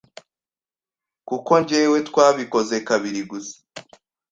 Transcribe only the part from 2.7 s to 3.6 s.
kabiri gusa